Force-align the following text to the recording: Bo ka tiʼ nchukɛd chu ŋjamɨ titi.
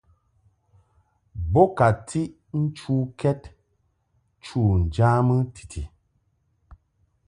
Bo 1.51 1.61
ka 1.77 1.87
tiʼ 2.07 2.29
nchukɛd 2.61 3.41
chu 4.43 4.59
ŋjamɨ 4.81 5.35
titi. 5.53 5.81